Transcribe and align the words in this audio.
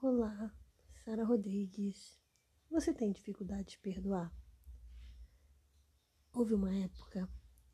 Olá, 0.00 0.54
Sara 1.04 1.24
Rodrigues. 1.24 2.20
Você 2.70 2.94
tem 2.94 3.10
dificuldade 3.10 3.70
de 3.70 3.78
perdoar? 3.80 4.32
Houve 6.32 6.54
uma 6.54 6.72
época 6.72 7.28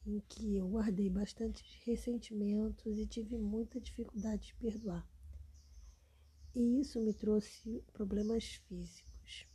em 0.06 0.20
que 0.20 0.56
eu 0.56 0.66
guardei 0.66 1.10
bastante 1.10 1.62
ressentimentos 1.84 2.98
e 2.98 3.06
tive 3.06 3.36
muita 3.36 3.78
dificuldade 3.78 4.46
de 4.46 4.54
perdoar. 4.54 5.06
E 6.54 6.80
isso 6.80 6.98
me 6.98 7.12
trouxe 7.12 7.84
problemas 7.92 8.54
físicos. 8.54 9.46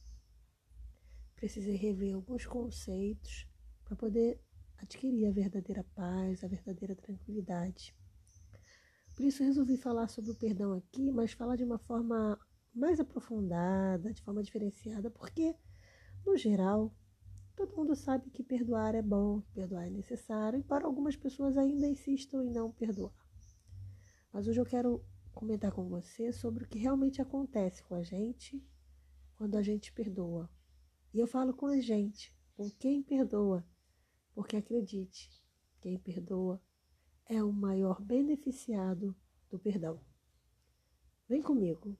Precisei 1.36 1.76
rever 1.76 2.14
alguns 2.14 2.46
conceitos 2.46 3.48
para 3.84 3.96
poder 3.96 4.40
adquirir 4.78 5.26
a 5.26 5.32
verdadeira 5.32 5.84
paz, 5.96 6.44
a 6.44 6.48
verdadeira 6.48 6.96
tranquilidade. 6.96 7.98
Por 9.16 9.26
isso 9.26 9.44
resolvi 9.44 9.76
falar 9.76 10.08
sobre 10.08 10.30
o 10.30 10.36
perdão 10.36 10.74
aqui, 10.74 11.12
mas 11.12 11.34
falar 11.34 11.56
de 11.56 11.64
uma 11.64 11.80
forma 11.80 12.40
mais 12.80 13.00
aprofundada, 13.00 14.14
de 14.14 14.22
forma 14.22 14.42
diferenciada, 14.42 15.12
porque, 15.12 15.56
no 16.26 16.38
geral, 16.38 16.96
todo 17.56 17.76
mundo 17.76 17.96
sabe 17.96 18.30
que 18.32 18.42
perdoar 18.42 18.96
é 18.96 19.02
bom, 19.02 19.42
perdoar 19.54 19.88
é 19.88 19.90
necessário, 19.90 20.60
e 20.60 20.64
para 20.64 20.86
algumas 20.86 21.16
pessoas 21.16 21.58
ainda 21.58 21.88
insistem 21.88 22.42
em 22.42 22.52
não 22.52 22.72
perdoar. 22.72 23.14
Mas 24.32 24.48
hoje 24.48 24.60
eu 24.60 24.66
quero 24.66 25.04
comentar 25.34 25.72
com 25.72 25.88
você 25.88 26.32
sobre 26.32 26.64
o 26.64 26.68
que 26.68 26.80
realmente 26.80 27.22
acontece 27.22 27.84
com 27.84 27.96
a 27.96 28.04
gente 28.04 28.64
quando 29.36 29.56
a 29.56 29.62
gente 29.62 29.92
perdoa. 29.94 30.50
E 31.14 31.20
eu 31.20 31.28
falo 31.28 31.54
com 31.54 31.66
a 31.68 31.80
gente, 31.80 32.36
com 32.56 32.70
quem 32.70 33.02
perdoa, 33.02 33.66
porque 34.34 34.56
acredite, 34.56 35.30
quem 35.82 35.98
perdoa 35.98 36.62
é 37.26 37.44
o 37.44 37.52
maior 37.52 38.02
beneficiado 38.02 39.16
do 39.50 39.60
perdão. 39.60 40.00
Vem 41.28 41.42
comigo. 41.42 41.98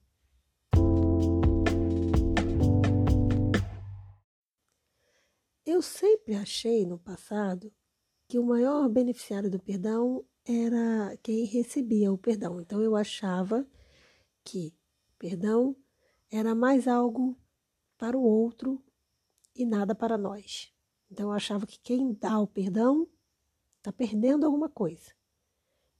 Eu 5.72 5.80
sempre 5.80 6.34
achei 6.34 6.84
no 6.84 6.98
passado 6.98 7.72
que 8.26 8.40
o 8.40 8.44
maior 8.44 8.88
beneficiário 8.88 9.48
do 9.48 9.60
perdão 9.60 10.26
era 10.44 11.16
quem 11.22 11.44
recebia 11.44 12.12
o 12.12 12.18
perdão. 12.18 12.60
Então 12.60 12.82
eu 12.82 12.96
achava 12.96 13.64
que 14.42 14.74
perdão 15.16 15.76
era 16.28 16.56
mais 16.56 16.88
algo 16.88 17.38
para 17.96 18.18
o 18.18 18.20
outro 18.20 18.84
e 19.54 19.64
nada 19.64 19.94
para 19.94 20.18
nós. 20.18 20.74
Então 21.08 21.28
eu 21.28 21.32
achava 21.32 21.68
que 21.68 21.78
quem 21.78 22.14
dá 22.14 22.40
o 22.40 22.48
perdão 22.48 23.08
está 23.78 23.92
perdendo 23.92 24.44
alguma 24.44 24.68
coisa 24.68 25.14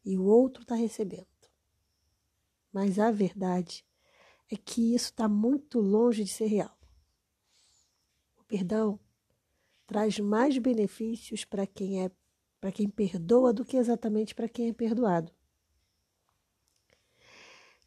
e 0.05 0.19
o 0.19 0.25
outro 0.25 0.63
está 0.63 0.75
recebendo. 0.75 1.29
Mas 2.73 2.99
a 2.99 3.13
verdade 3.13 3.87
é 4.51 4.57
que 4.57 4.97
isso 4.97 5.11
está 5.11 5.29
muito 5.29 5.79
longe 5.79 6.25
de 6.25 6.33
ser 6.33 6.47
real. 6.47 6.77
O 8.37 8.43
perdão 8.43 8.99
traz 9.91 10.21
mais 10.21 10.57
benefícios 10.57 11.45
para 11.45 11.67
quem 11.67 12.05
é 12.05 12.13
para 12.61 12.71
quem 12.71 12.89
perdoa 12.89 13.53
do 13.53 13.65
que 13.65 13.77
exatamente 13.77 14.37
para 14.37 14.49
quem 14.49 14.69
é 14.69 14.73
perdoado. 14.73 15.33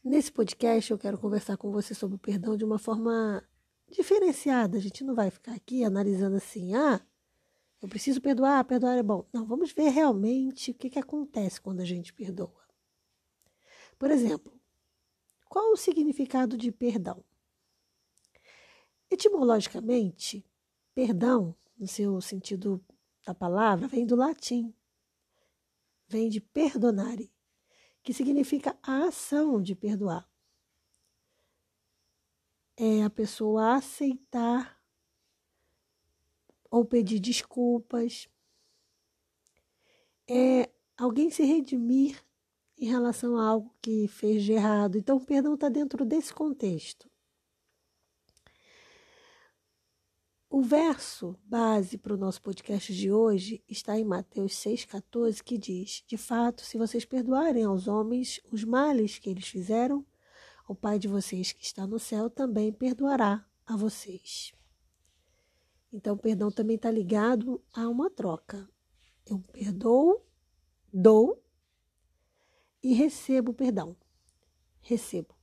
Nesse 0.03 0.29
podcast 0.29 0.91
eu 0.91 0.97
quero 0.97 1.17
conversar 1.17 1.55
com 1.55 1.71
você 1.71 1.93
sobre 1.93 2.17
o 2.17 2.19
perdão 2.19 2.57
de 2.57 2.65
uma 2.65 2.77
forma 2.77 3.41
diferenciada. 3.89 4.77
A 4.77 4.81
gente 4.81 5.01
não 5.01 5.15
vai 5.15 5.29
ficar 5.29 5.53
aqui 5.53 5.85
analisando 5.85 6.35
assim, 6.35 6.75
ah, 6.75 6.99
eu 7.81 7.87
preciso 7.87 8.19
perdoar, 8.19 8.65
perdoar 8.65 8.97
é 8.97 9.03
bom. 9.03 9.25
Não, 9.31 9.45
vamos 9.45 9.71
ver 9.71 9.87
realmente 9.87 10.71
o 10.71 10.73
que, 10.73 10.89
que 10.89 10.99
acontece 10.99 11.61
quando 11.61 11.79
a 11.79 11.85
gente 11.85 12.11
perdoa. 12.11 12.67
Por 13.97 14.11
exemplo, 14.11 14.51
qual 15.47 15.71
o 15.71 15.77
significado 15.77 16.57
de 16.57 16.69
perdão? 16.69 17.23
Etimologicamente, 19.09 20.45
perdão, 20.93 21.55
no 21.77 21.88
seu 21.88 22.19
sentido 22.21 22.83
da 23.25 23.33
palavra, 23.33 23.87
vem 23.87 24.05
do 24.05 24.15
latim. 24.15 24.73
Vem 26.08 26.30
de 26.30 26.39
perdonare, 26.39 27.31
que 28.03 28.14
significa 28.14 28.77
a 28.83 29.05
ação 29.05 29.61
de 29.61 29.75
perdoar. 29.75 30.30
É 32.75 33.03
a 33.03 33.09
pessoa 33.09 33.75
aceitar 33.75 34.81
ou 36.70 36.83
pedir 36.83 37.20
desculpas. 37.20 38.27
É 40.27 40.69
alguém 40.98 41.30
se 41.30 41.43
redimir 41.43 42.23
em 42.77 42.86
relação 42.86 43.37
a 43.37 43.48
algo 43.48 43.73
que 43.81 44.08
fez 44.08 44.43
de 44.43 44.53
errado. 44.53 44.98
Então, 44.98 45.17
o 45.17 45.25
perdão 45.25 45.53
está 45.53 45.69
dentro 45.69 46.03
desse 46.03 46.33
contexto. 46.33 47.09
O 50.55 50.61
verso 50.61 51.36
base 51.45 51.97
para 51.97 52.14
o 52.14 52.17
nosso 52.17 52.39
podcast 52.39 52.93
de 52.93 53.11
hoje 53.11 53.64
está 53.67 53.97
em 53.97 54.05
Mateus 54.05 54.53
6,14, 54.53 55.41
que 55.41 55.58
diz: 55.58 56.03
De 56.08 56.15
fato, 56.15 56.61
se 56.61 56.77
vocês 56.77 57.03
perdoarem 57.03 57.64
aos 57.64 57.87
homens 57.87 58.39
os 58.52 58.63
males 58.63 59.17
que 59.17 59.31
eles 59.31 59.47
fizeram, 59.47 60.05
o 60.69 60.75
Pai 60.75 60.99
de 60.99 61.08
vocês 61.08 61.52
que 61.52 61.63
está 61.63 61.87
no 61.87 61.97
céu 61.97 62.30
também 62.30 62.71
perdoará 62.71 63.43
a 63.65 63.75
vocês. 63.75 64.53
Então, 65.92 66.13
o 66.13 66.19
perdão 66.19 66.52
também 66.52 66.75
está 66.75 66.92
ligado 66.92 67.59
a 67.73 67.89
uma 67.89 68.11
troca. 68.11 68.69
Eu 69.25 69.39
perdoo, 69.39 70.23
dou 70.93 71.43
e 72.83 72.93
recebo 72.93 73.55
perdão. 73.55 73.97
Recebo. 74.81 75.33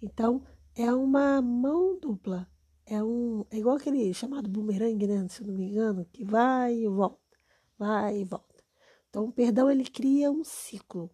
Então, 0.00 0.46
é 0.76 0.94
uma 0.94 1.42
mão 1.42 1.98
dupla. 1.98 2.53
É, 2.86 3.02
um, 3.02 3.46
é 3.50 3.58
igual 3.58 3.76
aquele 3.76 4.12
chamado 4.12 4.48
bumerangue, 4.48 5.06
né? 5.06 5.26
Se 5.28 5.42
eu 5.42 5.46
não 5.46 5.54
me 5.54 5.64
engano, 5.64 6.04
que 6.12 6.24
vai 6.24 6.74
e 6.74 6.88
volta, 6.88 7.38
vai 7.78 8.20
e 8.20 8.24
volta. 8.24 8.62
Então, 9.08 9.24
o 9.26 9.32
perdão 9.32 9.70
ele 9.70 9.84
cria 9.84 10.30
um 10.30 10.44
ciclo. 10.44 11.10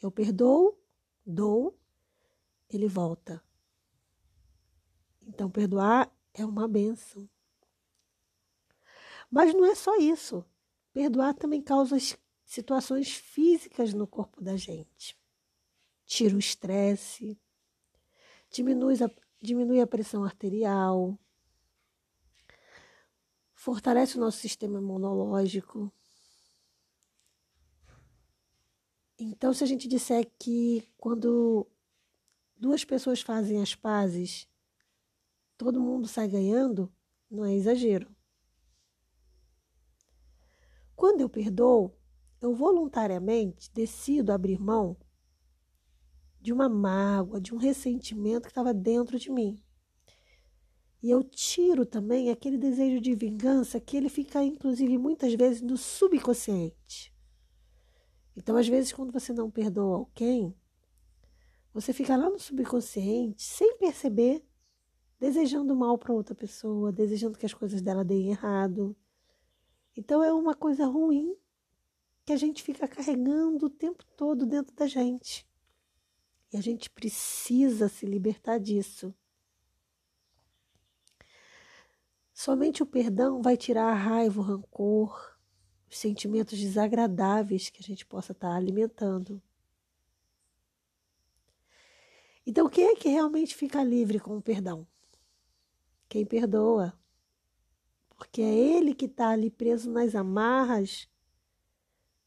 Eu 0.00 0.10
perdoo, 0.10 0.78
dou, 1.26 1.76
ele 2.70 2.86
volta. 2.86 3.42
Então, 5.26 5.50
perdoar 5.50 6.14
é 6.32 6.44
uma 6.44 6.68
benção. 6.68 7.28
Mas 9.30 9.52
não 9.52 9.64
é 9.64 9.74
só 9.74 9.96
isso. 9.96 10.44
Perdoar 10.92 11.34
também 11.34 11.60
causa 11.60 11.96
situações 12.44 13.12
físicas 13.12 13.92
no 13.92 14.06
corpo 14.06 14.42
da 14.42 14.56
gente. 14.56 15.18
Tira 16.06 16.34
o 16.34 16.38
estresse, 16.38 17.38
diminui 18.50 18.94
a, 19.02 19.10
diminui 19.40 19.80
a 19.80 19.86
pressão 19.86 20.24
arterial, 20.24 21.18
fortalece 23.54 24.16
o 24.16 24.20
nosso 24.20 24.38
sistema 24.38 24.78
imunológico. 24.78 25.92
Então, 29.18 29.52
se 29.52 29.64
a 29.64 29.66
gente 29.66 29.88
disser 29.88 30.30
que 30.38 30.88
quando 30.96 31.66
duas 32.56 32.84
pessoas 32.84 33.20
fazem 33.20 33.60
as 33.60 33.74
pazes, 33.74 34.48
todo 35.56 35.80
mundo 35.80 36.06
sai 36.06 36.28
ganhando, 36.28 36.92
não 37.30 37.44
é 37.44 37.54
exagero. 37.54 38.14
Quando 40.94 41.20
eu 41.20 41.28
perdoo, 41.28 41.96
eu 42.40 42.54
voluntariamente 42.54 43.70
decido 43.72 44.32
abrir 44.32 44.60
mão 44.60 44.96
de 46.40 46.52
uma 46.52 46.68
mágoa, 46.68 47.40
de 47.40 47.54
um 47.54 47.58
ressentimento 47.58 48.42
que 48.42 48.50
estava 48.50 48.72
dentro 48.72 49.18
de 49.18 49.30
mim. 49.30 49.62
E 51.02 51.10
eu 51.10 51.22
tiro 51.22 51.86
também 51.86 52.30
aquele 52.30 52.58
desejo 52.58 53.00
de 53.00 53.14
vingança 53.14 53.80
que 53.80 53.96
ele 53.96 54.08
fica, 54.08 54.42
inclusive, 54.42 54.98
muitas 54.98 55.32
vezes 55.34 55.62
no 55.62 55.76
subconsciente. 55.76 57.14
Então, 58.36 58.56
às 58.56 58.68
vezes, 58.68 58.92
quando 58.92 59.12
você 59.12 59.32
não 59.32 59.50
perdoa 59.50 59.96
alguém, 59.96 60.54
você 61.72 61.92
fica 61.92 62.16
lá 62.16 62.28
no 62.28 62.38
subconsciente, 62.38 63.42
sem 63.42 63.76
perceber, 63.78 64.44
desejando 65.20 65.74
mal 65.74 65.96
para 65.96 66.12
outra 66.12 66.34
pessoa, 66.34 66.92
desejando 66.92 67.38
que 67.38 67.46
as 67.46 67.54
coisas 67.54 67.80
dela 67.80 68.04
deem 68.04 68.30
errado. 68.30 68.96
Então, 69.96 70.22
é 70.22 70.32
uma 70.32 70.54
coisa 70.54 70.86
ruim 70.86 71.36
que 72.24 72.32
a 72.32 72.36
gente 72.36 72.62
fica 72.62 72.86
carregando 72.86 73.66
o 73.66 73.70
tempo 73.70 74.04
todo 74.16 74.44
dentro 74.44 74.74
da 74.74 74.86
gente. 74.86 75.47
E 76.52 76.56
a 76.56 76.60
gente 76.60 76.88
precisa 76.88 77.88
se 77.88 78.06
libertar 78.06 78.58
disso. 78.58 79.14
Somente 82.32 82.82
o 82.82 82.86
perdão 82.86 83.42
vai 83.42 83.56
tirar 83.56 83.90
a 83.90 83.94
raiva, 83.94 84.40
o 84.40 84.44
rancor, 84.44 85.36
os 85.90 85.98
sentimentos 85.98 86.58
desagradáveis 86.58 87.68
que 87.68 87.82
a 87.82 87.84
gente 87.84 88.06
possa 88.06 88.32
estar 88.32 88.54
alimentando. 88.54 89.42
Então, 92.46 92.68
quem 92.68 92.86
é 92.86 92.96
que 92.96 93.08
realmente 93.08 93.54
fica 93.54 93.82
livre 93.82 94.18
com 94.18 94.38
o 94.38 94.40
perdão? 94.40 94.86
Quem 96.08 96.24
perdoa. 96.24 96.98
Porque 98.16 98.40
é 98.40 98.54
ele 98.54 98.94
que 98.94 99.04
está 99.04 99.28
ali 99.28 99.50
preso 99.50 99.90
nas 99.90 100.14
amarras 100.14 101.08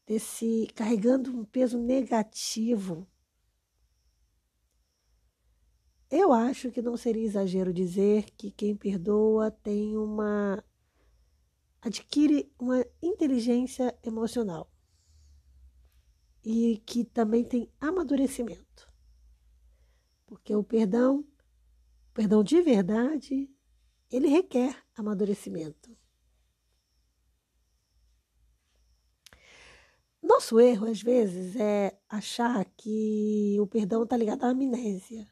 desse 0.06 0.68
carregando 0.74 1.36
um 1.36 1.44
peso 1.44 1.78
negativo. 1.78 3.06
Eu 6.12 6.30
acho 6.30 6.70
que 6.70 6.82
não 6.82 6.94
seria 6.94 7.24
exagero 7.24 7.72
dizer 7.72 8.26
que 8.36 8.50
quem 8.50 8.76
perdoa 8.76 9.50
tem 9.50 9.96
uma 9.96 10.62
adquire 11.80 12.52
uma 12.58 12.84
inteligência 13.02 13.98
emocional 14.04 14.70
e 16.44 16.82
que 16.84 17.02
também 17.02 17.42
tem 17.42 17.72
amadurecimento. 17.80 18.92
Porque 20.26 20.54
o 20.54 20.62
perdão, 20.62 21.20
o 21.20 22.12
perdão 22.12 22.44
de 22.44 22.60
verdade, 22.60 23.50
ele 24.10 24.28
requer 24.28 24.76
amadurecimento. 24.94 25.96
Nosso 30.22 30.60
erro, 30.60 30.86
às 30.86 31.00
vezes, 31.00 31.56
é 31.56 31.98
achar 32.06 32.64
que 32.76 33.56
o 33.58 33.66
perdão 33.66 34.02
está 34.02 34.16
ligado 34.16 34.44
à 34.44 34.50
amnésia. 34.50 35.26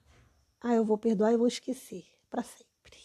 Ah, 0.60 0.74
eu 0.74 0.84
vou 0.84 0.98
perdoar 0.98 1.32
e 1.32 1.36
vou 1.36 1.46
esquecer 1.46 2.04
para 2.28 2.42
sempre. 2.42 2.98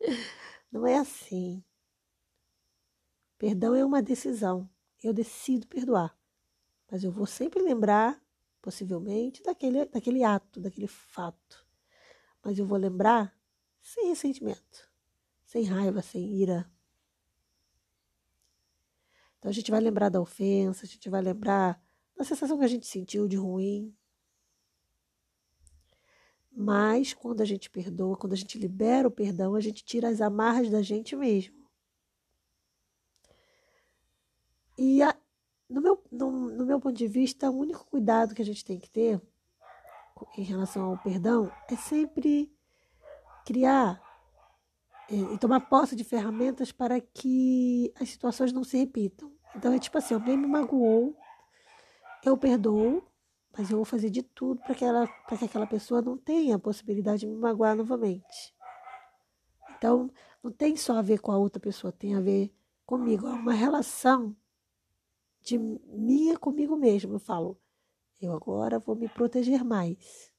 Não 0.70 0.86
é 0.86 0.96
assim. 0.96 1.64
Perdão 3.36 3.74
é 3.74 3.84
uma 3.84 4.02
decisão. 4.02 4.68
Eu 5.02 5.12
decido 5.12 5.66
perdoar. 5.66 6.16
Mas 6.90 7.04
eu 7.04 7.10
vou 7.10 7.26
sempre 7.26 7.60
lembrar, 7.60 8.22
possivelmente, 8.62 9.42
daquele, 9.42 9.84
daquele 9.86 10.24
ato, 10.24 10.60
daquele 10.60 10.86
fato. 10.86 11.66
Mas 12.42 12.58
eu 12.58 12.66
vou 12.66 12.78
lembrar 12.78 13.36
sem 13.80 14.08
ressentimento, 14.08 14.90
sem 15.44 15.64
raiva, 15.64 16.02
sem 16.02 16.34
ira. 16.34 16.70
Então 19.38 19.50
a 19.50 19.52
gente 19.52 19.70
vai 19.70 19.80
lembrar 19.80 20.08
da 20.08 20.20
ofensa, 20.20 20.84
a 20.84 20.88
gente 20.88 21.08
vai 21.08 21.22
lembrar 21.22 21.80
da 22.16 22.24
sensação 22.24 22.58
que 22.58 22.64
a 22.64 22.68
gente 22.68 22.86
sentiu 22.86 23.28
de 23.28 23.36
ruim. 23.36 23.96
Mas 26.60 27.14
quando 27.14 27.40
a 27.40 27.44
gente 27.44 27.70
perdoa, 27.70 28.16
quando 28.16 28.32
a 28.32 28.36
gente 28.36 28.58
libera 28.58 29.06
o 29.06 29.12
perdão, 29.12 29.54
a 29.54 29.60
gente 29.60 29.84
tira 29.84 30.08
as 30.08 30.20
amarras 30.20 30.68
da 30.68 30.82
gente 30.82 31.14
mesmo. 31.14 31.54
E 34.76 35.00
a, 35.00 35.16
no, 35.70 35.80
meu, 35.80 36.02
no, 36.10 36.30
no 36.50 36.66
meu 36.66 36.80
ponto 36.80 36.96
de 36.96 37.06
vista, 37.06 37.48
o 37.48 37.56
único 37.56 37.86
cuidado 37.86 38.34
que 38.34 38.42
a 38.42 38.44
gente 38.44 38.64
tem 38.64 38.76
que 38.76 38.90
ter 38.90 39.22
em 40.36 40.42
relação 40.42 40.86
ao 40.86 40.98
perdão 40.98 41.48
é 41.70 41.76
sempre 41.76 42.52
criar 43.46 44.02
é, 45.08 45.14
e 45.14 45.38
tomar 45.38 45.60
posse 45.60 45.94
de 45.94 46.02
ferramentas 46.02 46.72
para 46.72 47.00
que 47.00 47.94
as 48.00 48.08
situações 48.08 48.52
não 48.52 48.64
se 48.64 48.76
repitam. 48.76 49.32
Então 49.54 49.72
é 49.72 49.78
tipo 49.78 49.96
assim, 49.96 50.14
alguém 50.14 50.36
me 50.36 50.48
magoou, 50.48 51.16
eu 52.24 52.36
perdoo, 52.36 53.06
mas 53.58 53.70
eu 53.72 53.76
vou 53.76 53.84
fazer 53.84 54.08
de 54.08 54.22
tudo 54.22 54.60
para 54.62 54.72
que, 54.72 54.84
ela, 54.84 55.08
que 55.08 55.44
aquela 55.44 55.66
pessoa 55.66 56.00
não 56.00 56.16
tenha 56.16 56.54
a 56.54 56.60
possibilidade 56.60 57.22
de 57.22 57.26
me 57.26 57.34
magoar 57.34 57.74
novamente. 57.74 58.54
Então, 59.76 60.08
não 60.40 60.52
tem 60.52 60.76
só 60.76 60.96
a 60.96 61.02
ver 61.02 61.18
com 61.20 61.32
a 61.32 61.36
outra 61.36 61.58
pessoa, 61.58 61.92
tem 61.92 62.14
a 62.14 62.20
ver 62.20 62.54
comigo. 62.86 63.26
É 63.26 63.32
uma 63.32 63.52
relação 63.52 64.36
de 65.42 65.58
minha 65.58 66.38
comigo 66.38 66.76
mesmo. 66.76 67.14
Eu 67.14 67.18
falo, 67.18 67.60
eu 68.22 68.32
agora 68.32 68.78
vou 68.78 68.94
me 68.94 69.08
proteger 69.08 69.64
mais, 69.64 70.32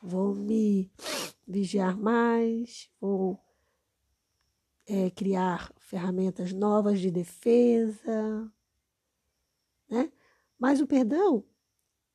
vou 0.00 0.32
me 0.32 0.88
vigiar 1.44 1.98
mais, 1.98 2.88
vou 3.00 3.40
é, 4.86 5.10
criar 5.10 5.72
ferramentas 5.78 6.52
novas 6.52 7.00
de 7.00 7.10
defesa, 7.10 8.52
né? 9.90 10.12
Mas 10.56 10.80
o 10.80 10.86
perdão, 10.86 11.44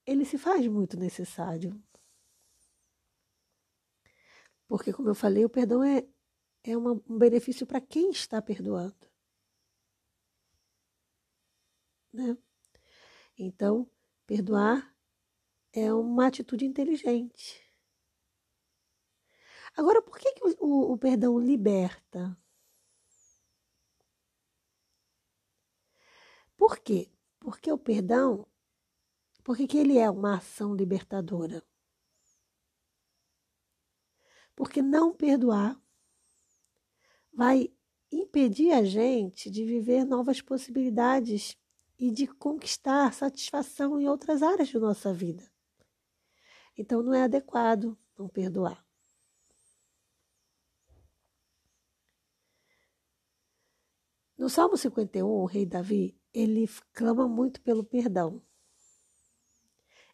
ele 0.06 0.26
se 0.26 0.38
faz 0.38 0.68
muito 0.68 0.98
necessário. 0.98 1.82
Porque, 4.68 4.94
como 4.94 5.10
eu 5.10 5.16
falei, 5.16 5.44
o 5.46 5.50
perdão 5.50 5.84
é, 5.84 6.08
é 6.64 6.78
uma, 6.78 6.94
um 6.94 7.18
benefício 7.18 7.68
para 7.68 7.82
quem 7.82 8.10
está 8.10 8.42
perdoando. 8.42 9.10
Né? 12.14 12.38
Então, 13.38 13.90
perdoar 14.26 14.96
é 15.74 15.94
uma 15.94 16.28
atitude 16.28 16.66
inteligente. 16.66 17.62
Agora, 19.76 20.02
por 20.02 20.18
que, 20.18 20.34
que 20.34 20.44
o, 20.46 20.56
o, 20.60 20.94
o 20.94 20.98
perdão 20.98 21.40
liberta? 21.40 22.38
Por 26.58 26.78
quê? 26.80 27.10
Porque 27.40 27.72
o 27.72 27.78
perdão, 27.78 28.48
porque 29.44 29.68
que 29.68 29.78
ele 29.78 29.98
é 29.98 30.10
uma 30.10 30.38
ação 30.38 30.76
libertadora? 30.76 31.64
Porque 34.56 34.82
não 34.82 35.14
perdoar 35.14 35.82
vai 37.34 37.74
impedir 38.12 38.72
a 38.72 38.84
gente 38.84 39.50
de 39.50 39.66
viver 39.66 40.06
novas 40.06 40.42
possibilidades 40.42 41.58
e 41.98 42.12
de 42.12 42.28
conquistar 42.28 43.14
satisfação 43.14 44.00
em 44.00 44.08
outras 44.08 44.44
áreas 44.44 44.68
de 44.68 44.78
nossa 44.78 45.14
vida. 45.14 45.50
Então 46.78 47.02
não 47.02 47.14
é 47.14 47.24
adequado 47.24 47.98
não 48.18 48.28
perdoar. 48.28 48.86
No 54.38 54.50
Salmo 54.50 54.76
51, 54.76 55.24
o 55.28 55.46
rei 55.46 55.68
Davi, 55.68 56.20
ele 56.34 56.68
clama 56.94 57.28
muito 57.28 57.62
pelo 57.62 57.84
perdão. 57.84 58.42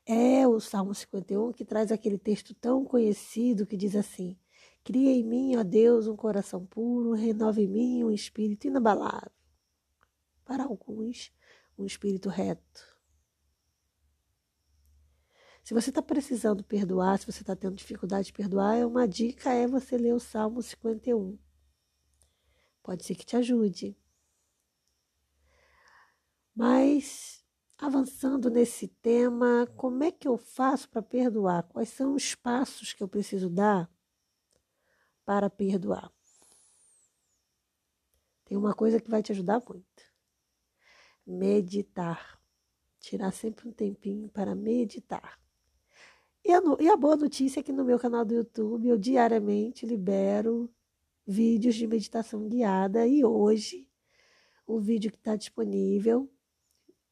É 0.09 0.48
o 0.48 0.57
Salmo 0.62 0.95
51 0.95 1.51
que 1.51 1.65
traz 1.65 1.92
aquele 1.92 2.18
texto 2.18 2.54
tão 2.56 2.86
conhecido 2.86 3.68
que 3.68 3.75
diz 3.75 3.94
assim: 3.94 4.39
Cria 4.81 5.12
em 5.12 5.21
mim, 5.21 5.57
ó 5.57 5.63
Deus, 5.63 6.07
um 6.07 6.15
coração 6.15 6.65
puro, 6.65 7.12
renova 7.12 7.62
em 7.62 7.68
mim 7.68 8.04
um 8.06 8.12
espírito 8.12 8.68
inabalável. 8.68 9.30
Para 10.45 10.63
alguns, 10.63 11.33
um 11.77 11.86
espírito 11.86 12.30
reto. 12.30 12.98
Se 15.62 15.74
você 15.74 15.89
está 15.89 16.01
precisando 16.01 16.63
perdoar, 16.63 17.19
se 17.19 17.25
você 17.25 17.42
está 17.42 17.54
tendo 17.54 17.75
dificuldade 17.75 18.27
de 18.27 18.33
perdoar, 18.33 18.88
uma 18.88 19.06
dica 19.06 19.51
é 19.51 19.68
você 19.68 19.98
ler 19.98 20.13
o 20.13 20.19
Salmo 20.21 20.62
51. 20.62 21.38
Pode 22.81 23.04
ser 23.04 23.15
que 23.15 23.25
te 23.25 23.36
ajude. 23.36 23.98
Mas, 26.56 27.36
avançando 27.77 28.50
nesse 28.50 28.88
tema, 28.88 29.68
como 29.75 30.03
é 30.03 30.12
que 30.12 30.27
eu 30.27 30.38
faço 30.38 30.89
para 30.89 31.01
perdoar? 31.01 31.63
Quais 31.63 31.89
são 31.89 32.15
os 32.15 32.33
passos 32.33 32.94
que 32.94 33.03
eu 33.03 33.07
preciso 33.07 33.50
dar 33.50 33.89
para 35.23 35.49
perdoar? 35.49 36.11
Tem 38.45 38.57
uma 38.57 38.73
coisa 38.73 38.99
que 38.99 39.09
vai 39.09 39.21
te 39.21 39.31
ajudar 39.31 39.61
muito: 39.68 40.04
meditar. 41.25 42.37
Tirar 42.99 43.31
sempre 43.31 43.69
um 43.69 43.71
tempinho 43.71 44.28
para 44.28 44.56
meditar. 44.56 45.40
E 46.44 46.51
a, 46.51 46.61
e 46.80 46.90
a 46.90 46.97
boa 46.97 47.16
notícia 47.16 47.59
é 47.59 47.63
que 47.63 47.71
no 47.71 47.85
meu 47.85 47.99
canal 47.99 48.25
do 48.25 48.33
YouTube 48.33 48.87
eu 48.87 48.97
diariamente 48.97 49.85
libero 49.85 50.69
vídeos 51.25 51.75
de 51.75 51.85
meditação 51.85 52.47
guiada 52.47 53.06
e 53.06 53.23
hoje 53.23 53.87
o 54.66 54.80
vídeo 54.80 55.11
que 55.11 55.18
está 55.18 55.35
disponível 55.35 56.30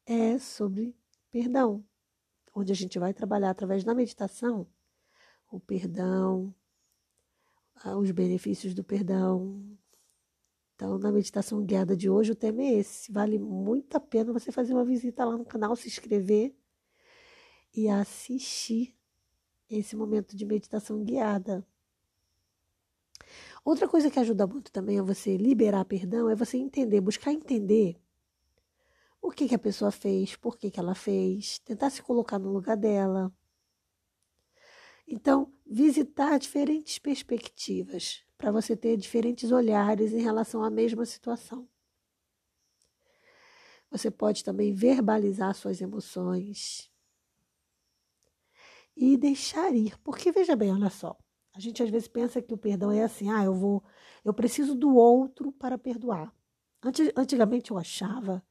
é 0.05 0.37
sobre 0.37 0.95
perdão, 1.31 1.83
onde 2.53 2.71
a 2.71 2.75
gente 2.75 2.99
vai 2.99 3.13
trabalhar 3.13 3.49
através 3.49 3.83
da 3.83 3.93
meditação 3.95 4.67
o 5.51 5.59
perdão, 5.59 6.53
os 7.97 8.11
benefícios 8.11 8.73
do 8.73 8.83
perdão. 8.83 9.63
Então, 10.75 10.97
na 10.97 11.11
meditação 11.11 11.63
guiada 11.63 11.95
de 11.95 12.09
hoje, 12.09 12.33
o 12.33 12.35
tema 12.35 12.61
é 12.61 12.73
esse. 12.73 13.11
Vale 13.11 13.39
muito 13.39 13.95
a 13.95 13.99
pena 13.99 14.33
você 14.33 14.51
fazer 14.51 14.73
uma 14.73 14.83
visita 14.83 15.23
lá 15.23 15.37
no 15.37 15.45
canal, 15.45 15.75
se 15.75 15.87
inscrever 15.87 16.53
e 17.73 17.87
assistir 17.87 18.93
esse 19.69 19.95
momento 19.95 20.35
de 20.35 20.45
meditação 20.45 21.03
guiada. 21.03 21.65
Outra 23.63 23.87
coisa 23.87 24.11
que 24.11 24.19
ajuda 24.19 24.45
muito 24.45 24.71
também 24.71 24.99
a 24.99 25.03
você 25.03 25.37
liberar 25.37 25.85
perdão 25.85 26.29
é 26.29 26.35
você 26.35 26.57
entender, 26.57 26.99
buscar 26.99 27.31
entender 27.31 27.97
o 29.25 29.31
que, 29.31 29.47
que 29.47 29.55
a 29.55 29.59
pessoa 29.59 29.91
fez, 29.91 30.35
por 30.35 30.55
que, 30.55 30.69
que 30.69 30.79
ela 30.79 30.93
fez, 30.93 31.57
tentar 31.59 31.89
se 31.89 32.01
colocar 32.01 32.37
no 32.37 32.51
lugar 32.51 32.77
dela. 32.77 33.33
Então, 35.07 35.51
visitar 35.65 36.37
diferentes 36.37 36.99
perspectivas 36.99 38.23
para 38.37 38.51
você 38.51 38.75
ter 38.75 38.95
diferentes 38.97 39.51
olhares 39.51 40.13
em 40.13 40.21
relação 40.21 40.63
à 40.63 40.69
mesma 40.69 41.05
situação. 41.05 41.67
Você 43.89 44.11
pode 44.11 44.43
também 44.43 44.73
verbalizar 44.73 45.55
suas 45.55 45.81
emoções 45.81 46.91
e 48.95 49.17
deixar 49.17 49.73
ir, 49.73 49.97
porque 49.99 50.31
veja 50.31 50.55
bem, 50.55 50.71
olha 50.71 50.89
só, 50.89 51.17
a 51.53 51.59
gente 51.59 51.81
às 51.81 51.89
vezes 51.89 52.07
pensa 52.07 52.41
que 52.41 52.53
o 52.53 52.57
perdão 52.57 52.91
é 52.91 53.03
assim, 53.03 53.31
ah, 53.31 53.43
eu 53.43 53.55
vou, 53.55 53.83
eu 54.23 54.33
preciso 54.33 54.75
do 54.75 54.95
outro 54.95 55.51
para 55.51 55.77
perdoar. 55.77 56.31
Antigamente 57.15 57.71
eu 57.71 57.77
achava 57.77 58.43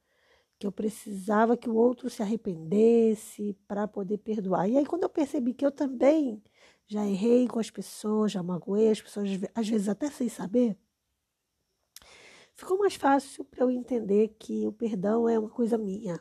que 0.57 0.65
eu 0.65 0.71
precisava 0.71 1.57
que 1.57 1.69
o 1.69 1.75
outro 1.75 2.09
se 2.09 2.21
arrependesse 2.21 3.53
para 3.67 3.87
poder 3.87 4.17
perdoar. 4.19 4.69
E 4.69 4.77
aí, 4.77 4.85
quando 4.85 5.03
eu 5.03 5.09
percebi 5.09 5.53
que 5.53 5.65
eu 5.65 5.71
também 5.71 6.41
já 6.87 7.05
errei 7.05 7.47
com 7.47 7.59
as 7.59 7.69
pessoas, 7.69 8.31
já 8.31 8.41
magoei 8.43 8.89
as 8.89 9.01
pessoas, 9.01 9.29
às 9.53 9.67
vezes 9.67 9.89
até 9.89 10.09
sem 10.09 10.29
saber, 10.29 10.77
ficou 12.53 12.77
mais 12.77 12.95
fácil 12.95 13.43
para 13.43 13.63
eu 13.63 13.71
entender 13.71 14.29
que 14.39 14.65
o 14.67 14.71
perdão 14.71 15.27
é 15.27 15.37
uma 15.37 15.49
coisa 15.49 15.77
minha. 15.77 16.19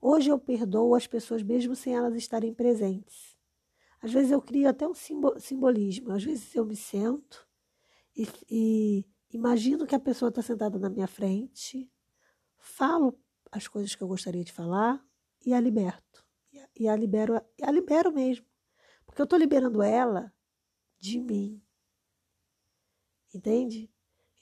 Hoje 0.00 0.30
eu 0.30 0.38
perdoo 0.38 0.94
as 0.94 1.06
pessoas 1.06 1.42
mesmo 1.42 1.74
sem 1.74 1.94
elas 1.94 2.14
estarem 2.14 2.54
presentes. 2.54 3.36
Às 4.00 4.12
vezes 4.12 4.30
eu 4.30 4.40
crio 4.40 4.68
até 4.68 4.86
um 4.86 4.94
simbolismo, 4.94 6.12
às 6.12 6.22
vezes 6.22 6.54
eu 6.54 6.64
me 6.64 6.76
sento 6.76 7.46
e, 8.14 8.28
e 8.48 9.04
imagino 9.30 9.86
que 9.86 9.94
a 9.94 10.00
pessoa 10.00 10.28
está 10.28 10.42
sentada 10.42 10.78
na 10.78 10.88
minha 10.88 11.06
frente, 11.06 11.90
falo 12.58 13.18
as 13.56 13.66
coisas 13.66 13.94
que 13.94 14.02
eu 14.02 14.08
gostaria 14.08 14.44
de 14.44 14.52
falar 14.52 15.02
e 15.44 15.54
a 15.54 15.60
liberto. 15.60 16.24
E 16.78 16.88
a 16.88 16.94
libero, 16.94 17.40
e 17.58 17.64
a 17.64 17.70
libero 17.70 18.12
mesmo. 18.12 18.46
Porque 19.04 19.20
eu 19.20 19.24
estou 19.24 19.38
liberando 19.38 19.82
ela 19.82 20.32
de 20.98 21.18
mim. 21.18 21.62
Entende? 23.34 23.90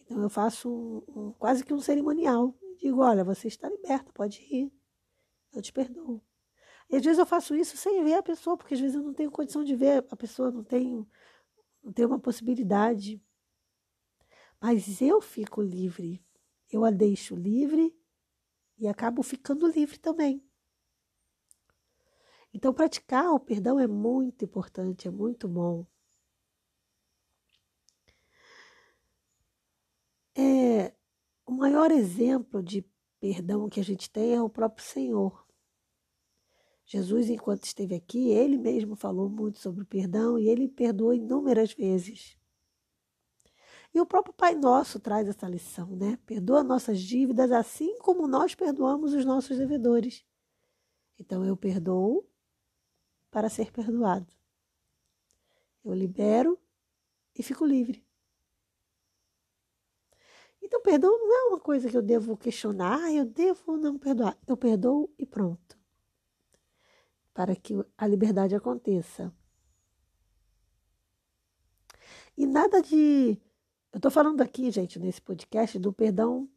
Então 0.00 0.20
eu 0.22 0.28
faço 0.28 0.68
um, 0.68 1.04
um, 1.08 1.32
quase 1.32 1.64
que 1.64 1.72
um 1.72 1.80
cerimonial. 1.80 2.56
Digo, 2.78 3.02
olha, 3.02 3.24
você 3.24 3.48
está 3.48 3.68
liberta, 3.68 4.12
pode 4.12 4.42
ir. 4.42 4.72
Eu 5.52 5.62
te 5.62 5.72
perdoo. 5.72 6.20
E 6.90 6.96
às 6.96 7.04
vezes 7.04 7.18
eu 7.18 7.26
faço 7.26 7.54
isso 7.54 7.76
sem 7.76 8.02
ver 8.02 8.14
a 8.14 8.22
pessoa, 8.22 8.56
porque 8.56 8.74
às 8.74 8.80
vezes 8.80 8.96
eu 8.96 9.02
não 9.02 9.14
tenho 9.14 9.30
condição 9.30 9.62
de 9.64 9.74
ver 9.74 10.04
a 10.10 10.16
pessoa, 10.16 10.50
não 10.50 10.64
tenho, 10.64 11.08
não 11.82 11.92
tenho 11.92 12.08
uma 12.08 12.18
possibilidade. 12.18 13.22
Mas 14.60 15.00
eu 15.00 15.20
fico 15.20 15.62
livre. 15.62 16.22
Eu 16.70 16.84
a 16.84 16.90
deixo 16.90 17.36
livre 17.36 17.96
e 18.78 18.88
acabo 18.88 19.22
ficando 19.22 19.66
livre 19.66 19.98
também. 19.98 20.42
Então, 22.52 22.72
praticar 22.72 23.32
o 23.32 23.40
perdão 23.40 23.80
é 23.80 23.86
muito 23.86 24.44
importante, 24.44 25.08
é 25.08 25.10
muito 25.10 25.48
bom. 25.48 25.84
É, 30.36 30.92
o 31.46 31.52
maior 31.52 31.90
exemplo 31.90 32.62
de 32.62 32.84
perdão 33.20 33.68
que 33.68 33.80
a 33.80 33.84
gente 33.84 34.10
tem 34.10 34.34
é 34.34 34.42
o 34.42 34.48
próprio 34.48 34.84
Senhor. 34.84 35.44
Jesus, 36.86 37.30
enquanto 37.30 37.64
esteve 37.64 37.94
aqui, 37.94 38.30
ele 38.30 38.58
mesmo 38.58 38.94
falou 38.94 39.28
muito 39.28 39.58
sobre 39.58 39.82
o 39.82 39.86
perdão 39.86 40.38
e 40.38 40.48
ele 40.48 40.68
perdoou 40.68 41.14
inúmeras 41.14 41.72
vezes. 41.72 42.36
E 43.94 44.00
o 44.00 44.06
próprio 44.06 44.34
Pai 44.34 44.54
Nosso 44.54 44.98
traz 44.98 45.28
essa 45.28 45.48
lição, 45.48 45.86
né? 45.94 46.18
Perdoa 46.26 46.64
nossas 46.64 47.00
dívidas 47.00 47.52
assim 47.52 47.96
como 48.00 48.26
nós 48.26 48.54
perdoamos 48.54 49.14
os 49.14 49.24
nossos 49.24 49.56
devedores. 49.56 50.24
Então 51.18 51.44
eu 51.44 51.56
perdoo 51.56 52.28
para 53.30 53.48
ser 53.48 53.70
perdoado. 53.70 54.32
Eu 55.84 55.94
libero 55.94 56.58
e 57.36 57.42
fico 57.42 57.64
livre. 57.64 58.04
Então, 60.62 60.80
perdão 60.80 61.10
não 61.18 61.32
é 61.36 61.48
uma 61.50 61.60
coisa 61.60 61.90
que 61.90 61.96
eu 61.96 62.00
devo 62.00 62.36
questionar, 62.38 62.98
ah, 63.02 63.12
eu 63.12 63.26
devo 63.26 63.76
não 63.76 63.98
perdoar. 63.98 64.36
Eu 64.46 64.56
perdoo 64.56 65.12
e 65.18 65.26
pronto. 65.26 65.78
Para 67.34 67.54
que 67.54 67.74
a 67.98 68.06
liberdade 68.06 68.54
aconteça. 68.54 69.32
E 72.36 72.46
nada 72.46 72.80
de. 72.80 73.38
Eu 73.94 73.98
estou 73.98 74.10
falando 74.10 74.40
aqui, 74.40 74.72
gente, 74.72 74.98
nesse 74.98 75.22
podcast, 75.22 75.78
do 75.78 75.92
perdão 75.92 76.50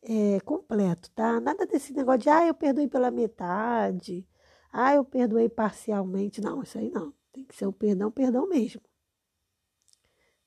é, 0.00 0.40
completo, 0.40 1.10
tá? 1.10 1.38
Nada 1.38 1.66
desse 1.66 1.92
negócio 1.92 2.22
de, 2.22 2.30
ah, 2.30 2.46
eu 2.46 2.54
perdoei 2.54 2.88
pela 2.88 3.10
metade, 3.10 4.26
ah, 4.72 4.94
eu 4.94 5.04
perdoei 5.04 5.50
parcialmente. 5.50 6.40
Não, 6.40 6.62
isso 6.62 6.78
aí 6.78 6.88
não. 6.88 7.12
Tem 7.30 7.44
que 7.44 7.54
ser 7.54 7.66
o 7.66 7.72
perdão, 7.74 8.10
perdão 8.10 8.48
mesmo. 8.48 8.80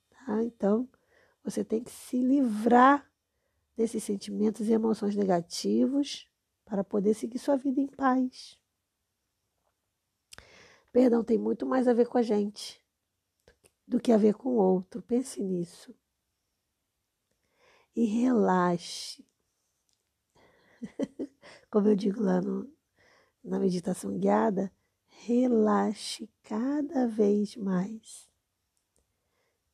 Tá? 0.09 0.43
Então, 0.43 0.89
você 1.43 1.63
tem 1.63 1.83
que 1.83 1.91
se 1.91 2.19
livrar 2.19 3.07
desses 3.77 4.03
sentimentos 4.03 4.67
e 4.67 4.73
emoções 4.73 5.15
negativos 5.15 6.27
para 6.65 6.83
poder 6.83 7.13
seguir 7.13 7.37
sua 7.37 7.55
vida 7.55 7.79
em 7.79 7.87
paz. 7.87 8.57
Perdão 10.91 11.23
tem 11.23 11.37
muito 11.37 11.67
mais 11.67 11.87
a 11.87 11.93
ver 11.93 12.07
com 12.07 12.17
a 12.17 12.23
gente 12.23 12.78
do 13.89 13.99
que 13.99 14.11
a 14.11 14.17
ver 14.17 14.35
com 14.35 14.49
o 14.49 14.57
outro. 14.57 15.01
Pense 15.01 15.41
nisso. 15.41 15.95
E 17.95 18.05
relaxe. 18.05 19.25
Como 21.71 21.87
eu 21.87 21.95
digo 21.95 22.21
lá 22.21 22.39
no, 22.39 22.71
na 23.43 23.59
meditação 23.59 24.15
guiada, 24.15 24.71
relaxe 25.07 26.29
cada 26.43 27.07
vez 27.07 27.55
mais. 27.55 28.29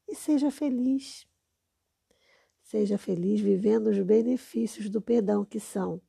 E 0.07 0.15
seja 0.15 0.49
feliz. 0.49 1.27
Seja 2.63 2.97
feliz 2.97 3.41
vivendo 3.41 3.87
os 3.87 3.99
benefícios 3.99 4.89
do 4.89 5.01
perdão 5.01 5.43
que 5.43 5.59
são 5.59 6.01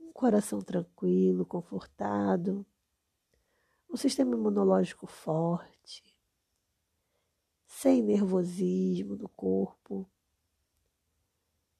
um 0.00 0.12
coração 0.12 0.60
tranquilo, 0.60 1.46
confortado, 1.46 2.66
um 3.88 3.96
sistema 3.96 4.34
imunológico 4.34 5.06
forte, 5.06 6.13
sem 7.74 8.02
nervosismo 8.02 9.16
no 9.16 9.28
corpo, 9.28 10.08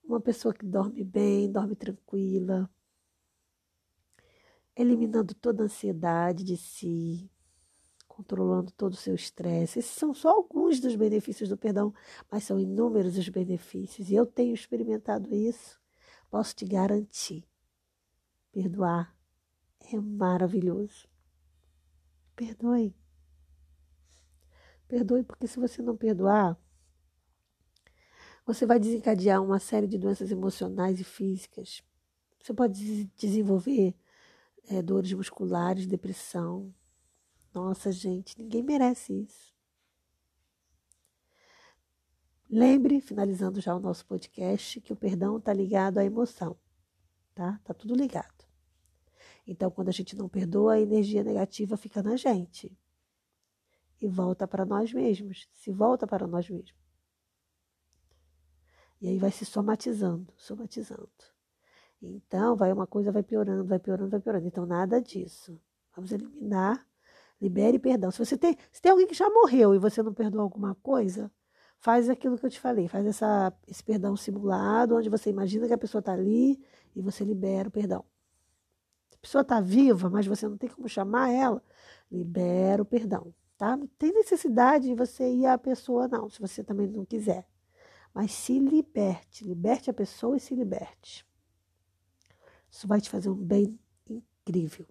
uma 0.02 0.20
pessoa 0.20 0.52
que 0.52 0.66
dorme 0.66 1.04
bem, 1.04 1.50
dorme 1.50 1.76
tranquila, 1.76 2.68
eliminando 4.74 5.34
toda 5.34 5.62
a 5.62 5.66
ansiedade 5.66 6.42
de 6.42 6.56
si, 6.56 7.30
controlando 8.08 8.72
todo 8.72 8.94
o 8.94 8.96
seu 8.96 9.14
estresse. 9.14 9.78
Esses 9.78 9.92
são 9.92 10.12
só 10.12 10.30
alguns 10.30 10.80
dos 10.80 10.96
benefícios 10.96 11.48
do 11.48 11.56
perdão, 11.56 11.94
mas 12.30 12.42
são 12.42 12.58
inúmeros 12.58 13.16
os 13.16 13.28
benefícios. 13.28 14.10
E 14.10 14.14
eu 14.14 14.26
tenho 14.26 14.52
experimentado 14.52 15.32
isso, 15.32 15.80
posso 16.28 16.56
te 16.56 16.66
garantir. 16.66 17.44
Perdoar 18.50 19.16
é 19.92 19.98
maravilhoso. 19.98 21.08
Perdoe. 22.34 23.03
Perdoe, 24.94 25.24
porque 25.24 25.48
se 25.48 25.58
você 25.58 25.82
não 25.82 25.96
perdoar, 25.96 26.56
você 28.46 28.64
vai 28.64 28.78
desencadear 28.78 29.42
uma 29.42 29.58
série 29.58 29.88
de 29.88 29.98
doenças 29.98 30.30
emocionais 30.30 31.00
e 31.00 31.02
físicas. 31.02 31.82
Você 32.40 32.54
pode 32.54 33.06
desenvolver 33.16 33.92
é, 34.68 34.80
dores 34.80 35.12
musculares, 35.12 35.88
depressão, 35.88 36.72
nossa, 37.52 37.90
gente, 37.90 38.40
ninguém 38.40 38.62
merece 38.62 39.12
isso. 39.22 39.52
Lembre, 42.48 43.00
finalizando 43.00 43.60
já 43.60 43.74
o 43.74 43.80
nosso 43.80 44.06
podcast, 44.06 44.80
que 44.80 44.92
o 44.92 44.96
perdão 44.96 45.38
está 45.38 45.52
ligado 45.52 45.98
à 45.98 46.04
emoção, 46.04 46.56
tá? 47.34 47.60
Tá 47.64 47.74
tudo 47.74 47.96
ligado. 47.96 48.44
Então, 49.44 49.72
quando 49.72 49.88
a 49.88 49.92
gente 49.92 50.14
não 50.14 50.28
perdoa, 50.28 50.74
a 50.74 50.80
energia 50.80 51.24
negativa 51.24 51.76
fica 51.76 52.00
na 52.00 52.14
gente 52.14 52.72
e 54.00 54.08
volta 54.08 54.46
para 54.46 54.64
nós 54.64 54.92
mesmos, 54.92 55.48
se 55.52 55.72
volta 55.72 56.06
para 56.06 56.26
nós 56.26 56.48
mesmos. 56.48 56.74
E 59.00 59.08
aí 59.08 59.18
vai 59.18 59.30
se 59.30 59.44
somatizando, 59.44 60.32
somatizando. 60.36 61.10
Então, 62.00 62.54
vai 62.56 62.72
uma 62.72 62.86
coisa 62.86 63.10
vai 63.12 63.22
piorando, 63.22 63.64
vai 63.64 63.78
piorando, 63.78 64.10
vai 64.10 64.20
piorando. 64.20 64.46
Então, 64.46 64.66
nada 64.66 65.00
disso. 65.00 65.60
Vamos 65.94 66.12
eliminar 66.12 66.86
Libere 67.40 67.78
perdão. 67.78 68.10
Se 68.10 68.18
você 68.18 68.38
tem, 68.38 68.56
se 68.72 68.80
tem 68.80 68.90
alguém 68.90 69.06
que 69.06 69.14
já 69.14 69.28
morreu 69.28 69.74
e 69.74 69.78
você 69.78 70.02
não 70.02 70.14
perdoa 70.14 70.42
alguma 70.42 70.74
coisa, 70.76 71.30
faz 71.78 72.08
aquilo 72.08 72.38
que 72.38 72.46
eu 72.46 72.50
te 72.50 72.58
falei, 72.60 72.88
faz 72.88 73.04
essa, 73.06 73.52
esse 73.66 73.84
perdão 73.84 74.16
simulado, 74.16 74.96
onde 74.96 75.10
você 75.10 75.30
imagina 75.30 75.66
que 75.66 75.74
a 75.74 75.78
pessoa 75.78 76.00
está 76.00 76.12
ali 76.12 76.58
e 76.94 77.02
você 77.02 77.24
libera 77.24 77.68
o 77.68 77.72
perdão. 77.72 78.04
Se 79.10 79.16
a 79.16 79.18
pessoa 79.20 79.42
está 79.42 79.60
viva, 79.60 80.08
mas 80.08 80.26
você 80.26 80.48
não 80.48 80.56
tem 80.56 80.70
como 80.70 80.88
chamar 80.88 81.30
ela, 81.30 81.62
libera 82.10 82.80
o 82.82 82.86
perdão, 82.86 83.34
tá? 83.56 83.76
Não 83.76 83.86
tem 83.86 84.12
necessidade 84.12 84.88
de 84.88 84.94
você 84.94 85.30
ir 85.32 85.46
à 85.46 85.56
pessoa, 85.58 86.08
não, 86.08 86.28
se 86.28 86.40
você 86.40 86.62
também 86.62 86.86
não 86.86 87.04
quiser. 87.04 87.48
Mas 88.12 88.32
se 88.32 88.58
liberte, 88.58 89.44
liberte 89.44 89.90
a 89.90 89.94
pessoa 89.94 90.36
e 90.36 90.40
se 90.40 90.54
liberte. 90.54 91.26
Isso 92.70 92.86
vai 92.86 93.00
te 93.00 93.10
fazer 93.10 93.30
um 93.30 93.34
bem 93.34 93.78
incrível. 94.08 94.86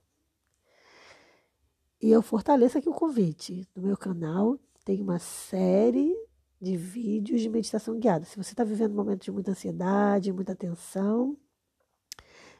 E 2.02 2.12
eu 2.12 2.22
fortaleço 2.22 2.78
aqui 2.78 2.90
o 2.90 2.94
convite. 2.94 3.68
No 3.76 3.82
meu 3.82 3.96
canal 3.96 4.60
tem 4.84 5.02
uma 5.02 5.20
série 5.20 6.14
de 6.60 6.76
vídeos 6.76 7.42
de 7.42 7.50
meditação 7.50 7.98
guiada. 8.00 8.26
Se 8.26 8.38
você 8.38 8.52
está 8.52 8.64
vivendo 8.64 8.92
um 8.92 8.96
momento 8.96 9.24
de 9.24 9.32
muita 9.32 9.52
ansiedade, 9.52 10.32
muita 10.32 10.56
tensão, 10.56 11.38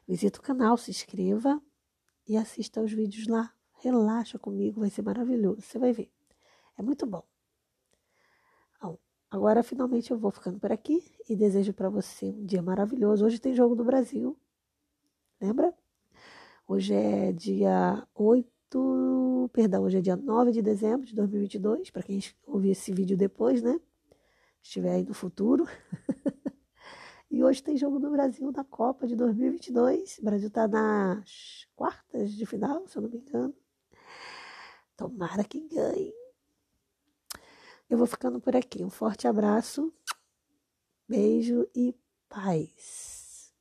visita 0.08 0.40
o 0.40 0.42
canal, 0.42 0.78
se 0.78 0.92
inscreva 0.92 1.62
e 2.28 2.38
assista 2.38 2.80
aos 2.80 2.92
vídeos 2.92 3.28
lá. 3.28 3.54
Relaxa 3.84 4.40
comigo, 4.40 4.80
vai 4.80 4.90
ser 4.90 5.02
maravilhoso. 5.02 5.60
Você 5.60 5.78
vai 5.78 5.92
ver. 5.92 6.10
É 6.78 6.82
muito 6.82 7.06
bom. 7.06 7.22
bom 8.82 8.98
agora, 9.30 9.62
finalmente, 9.62 10.10
eu 10.10 10.18
vou 10.18 10.32
ficando 10.32 10.58
por 10.58 10.72
aqui 10.72 11.04
e 11.28 11.36
desejo 11.36 11.74
para 11.74 11.90
você 11.90 12.28
um 12.28 12.46
dia 12.46 12.62
maravilhoso. 12.62 13.26
Hoje 13.26 13.40
tem 13.40 13.54
Jogo 13.54 13.76
do 13.76 13.84
Brasil. 13.84 14.38
Lembra? 15.42 15.74
Hoje 16.66 16.94
é 16.94 17.34
dia 17.34 18.08
8. 18.16 19.50
Perdão, 19.52 19.84
hoje 19.84 19.98
é 19.98 20.02
dia 20.02 20.16
9 20.16 20.54
de 20.54 20.62
dezembro 20.62 21.06
de 21.06 21.14
2022. 21.14 21.90
Para 21.90 22.04
quem 22.04 22.22
ouvir 22.48 22.70
esse 22.70 22.94
vídeo 22.94 23.18
depois, 23.18 23.62
né? 23.62 23.78
Estiver 24.62 24.92
aí 24.94 25.04
no 25.04 25.14
futuro. 25.14 25.66
E 27.30 27.44
hoje 27.44 27.64
tem 27.64 27.76
jogo 27.76 27.98
do 27.98 28.12
Brasil 28.12 28.52
na 28.52 28.64
Copa 28.64 29.08
de 29.08 29.16
2022. 29.16 30.20
O 30.20 30.24
Brasil 30.24 30.50
está 30.50 30.68
nas 30.68 31.66
quartas 31.76 32.32
de 32.32 32.46
final, 32.46 32.88
se 32.88 32.96
eu 32.96 33.02
não 33.02 33.10
me 33.10 33.18
engano. 33.18 33.56
Tomara 35.04 35.44
que 35.44 35.60
ganhe. 35.68 36.14
Eu 37.90 37.98
vou 37.98 38.08
ficando 38.08 38.40
por 38.40 38.56
aqui. 38.56 38.86
Um 38.86 38.90
forte 38.90 39.28
abraço, 39.28 39.94
beijo 41.10 41.68
e 41.76 41.94
paz. 42.30 43.54